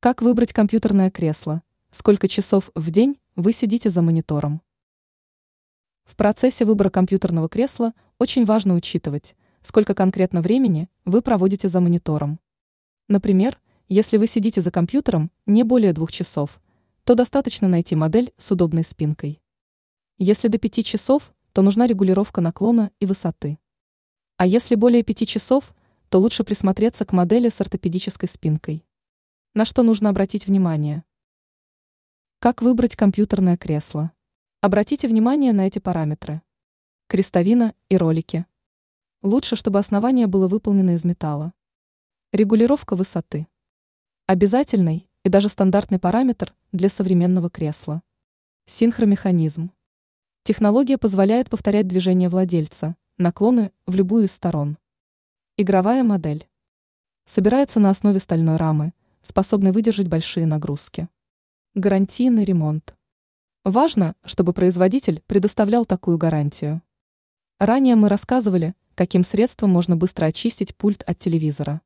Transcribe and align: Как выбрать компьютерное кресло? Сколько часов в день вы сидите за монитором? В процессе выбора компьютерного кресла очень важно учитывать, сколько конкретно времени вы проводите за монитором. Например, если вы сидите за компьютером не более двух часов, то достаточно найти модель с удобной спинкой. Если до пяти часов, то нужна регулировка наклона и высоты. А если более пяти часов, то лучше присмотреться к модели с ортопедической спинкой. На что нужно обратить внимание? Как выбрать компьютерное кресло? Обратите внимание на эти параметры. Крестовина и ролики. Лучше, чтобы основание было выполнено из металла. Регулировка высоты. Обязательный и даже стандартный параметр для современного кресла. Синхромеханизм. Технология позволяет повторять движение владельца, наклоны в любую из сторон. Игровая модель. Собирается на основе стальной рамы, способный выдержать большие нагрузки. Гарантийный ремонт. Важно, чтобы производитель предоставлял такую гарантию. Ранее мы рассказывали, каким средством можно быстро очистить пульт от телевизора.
Как 0.00 0.22
выбрать 0.22 0.52
компьютерное 0.52 1.10
кресло? 1.10 1.60
Сколько 1.90 2.28
часов 2.28 2.70
в 2.76 2.92
день 2.92 3.18
вы 3.34 3.52
сидите 3.52 3.90
за 3.90 4.00
монитором? 4.00 4.62
В 6.04 6.14
процессе 6.14 6.64
выбора 6.64 6.88
компьютерного 6.88 7.48
кресла 7.48 7.94
очень 8.16 8.44
важно 8.44 8.74
учитывать, 8.74 9.34
сколько 9.60 9.94
конкретно 9.94 10.40
времени 10.40 10.88
вы 11.04 11.20
проводите 11.20 11.66
за 11.66 11.80
монитором. 11.80 12.38
Например, 13.08 13.58
если 13.88 14.18
вы 14.18 14.28
сидите 14.28 14.60
за 14.60 14.70
компьютером 14.70 15.32
не 15.46 15.64
более 15.64 15.92
двух 15.92 16.12
часов, 16.12 16.60
то 17.02 17.16
достаточно 17.16 17.66
найти 17.66 17.96
модель 17.96 18.32
с 18.38 18.52
удобной 18.52 18.84
спинкой. 18.84 19.42
Если 20.16 20.46
до 20.46 20.58
пяти 20.58 20.84
часов, 20.84 21.34
то 21.52 21.60
нужна 21.60 21.88
регулировка 21.88 22.40
наклона 22.40 22.92
и 23.00 23.06
высоты. 23.06 23.58
А 24.36 24.46
если 24.46 24.76
более 24.76 25.02
пяти 25.02 25.26
часов, 25.26 25.74
то 26.08 26.20
лучше 26.20 26.44
присмотреться 26.44 27.04
к 27.04 27.10
модели 27.10 27.48
с 27.48 27.60
ортопедической 27.60 28.28
спинкой. 28.28 28.84
На 29.58 29.64
что 29.64 29.82
нужно 29.82 30.10
обратить 30.10 30.46
внимание? 30.46 31.02
Как 32.38 32.62
выбрать 32.62 32.94
компьютерное 32.94 33.56
кресло? 33.56 34.12
Обратите 34.60 35.08
внимание 35.08 35.52
на 35.52 35.66
эти 35.66 35.80
параметры. 35.80 36.42
Крестовина 37.08 37.74
и 37.88 37.96
ролики. 37.96 38.46
Лучше, 39.20 39.56
чтобы 39.56 39.80
основание 39.80 40.28
было 40.28 40.46
выполнено 40.46 40.90
из 40.90 41.02
металла. 41.02 41.54
Регулировка 42.32 42.94
высоты. 42.94 43.48
Обязательный 44.26 45.08
и 45.24 45.28
даже 45.28 45.48
стандартный 45.48 45.98
параметр 45.98 46.54
для 46.70 46.88
современного 46.88 47.50
кресла. 47.50 48.04
Синхромеханизм. 48.66 49.72
Технология 50.44 50.98
позволяет 50.98 51.50
повторять 51.50 51.88
движение 51.88 52.28
владельца, 52.28 52.94
наклоны 53.16 53.72
в 53.86 53.96
любую 53.96 54.26
из 54.26 54.30
сторон. 54.30 54.78
Игровая 55.56 56.04
модель. 56.04 56.48
Собирается 57.24 57.80
на 57.80 57.90
основе 57.90 58.20
стальной 58.20 58.54
рамы, 58.54 58.92
способный 59.28 59.72
выдержать 59.72 60.08
большие 60.08 60.46
нагрузки. 60.46 61.08
Гарантийный 61.74 62.44
ремонт. 62.44 62.96
Важно, 63.64 64.16
чтобы 64.24 64.52
производитель 64.52 65.22
предоставлял 65.26 65.84
такую 65.84 66.18
гарантию. 66.18 66.82
Ранее 67.58 67.96
мы 67.96 68.08
рассказывали, 68.08 68.74
каким 68.94 69.24
средством 69.24 69.70
можно 69.70 69.96
быстро 69.96 70.26
очистить 70.26 70.74
пульт 70.74 71.02
от 71.06 71.18
телевизора. 71.18 71.82